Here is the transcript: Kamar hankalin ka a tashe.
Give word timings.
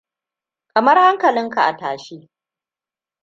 Kamar 0.73 0.97
hankalin 0.97 1.49
ka 1.49 1.63
a 1.69 1.77
tashe. 1.77 2.29